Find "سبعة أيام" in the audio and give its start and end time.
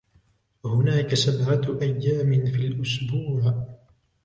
1.13-2.45